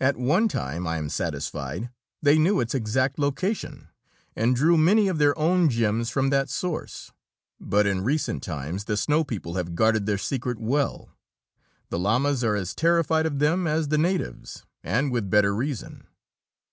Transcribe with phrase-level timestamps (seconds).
[0.00, 1.90] At one time, I am satisfied,
[2.22, 3.88] they knew its exact location
[4.36, 7.10] and drew many of their own gems from that source.
[7.58, 11.08] But in recent times the snow people have guarded their secret well.
[11.90, 16.06] The Lamas are as terrified of them as the natives and with better reason!"